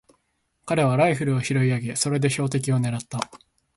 [0.65, 3.19] 彼はライフルを拾い上げ、それで標的をねらった。